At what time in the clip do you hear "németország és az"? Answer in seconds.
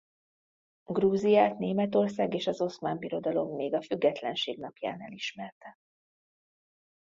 1.57-2.61